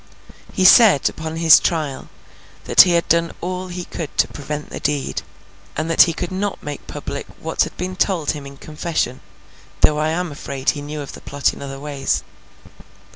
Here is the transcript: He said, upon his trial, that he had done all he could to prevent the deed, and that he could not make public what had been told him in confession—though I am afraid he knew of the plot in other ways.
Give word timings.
He 0.51 0.65
said, 0.65 1.07
upon 1.09 1.35
his 1.35 1.59
trial, 1.59 2.09
that 2.63 2.81
he 2.81 2.93
had 2.93 3.07
done 3.07 3.33
all 3.39 3.67
he 3.67 3.85
could 3.85 4.17
to 4.17 4.27
prevent 4.27 4.71
the 4.71 4.79
deed, 4.79 5.21
and 5.77 5.91
that 5.91 6.05
he 6.09 6.13
could 6.13 6.31
not 6.31 6.63
make 6.63 6.87
public 6.87 7.27
what 7.39 7.65
had 7.65 7.77
been 7.77 7.95
told 7.95 8.31
him 8.31 8.47
in 8.47 8.57
confession—though 8.57 9.99
I 9.99 10.09
am 10.09 10.31
afraid 10.31 10.71
he 10.71 10.81
knew 10.81 11.01
of 11.01 11.11
the 11.11 11.21
plot 11.21 11.53
in 11.53 11.61
other 11.61 11.79
ways. 11.79 12.23